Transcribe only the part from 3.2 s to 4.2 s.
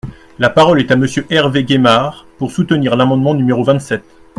numéro vingt-sept.